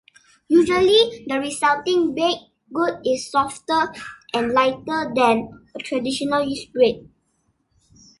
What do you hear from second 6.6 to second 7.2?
bread.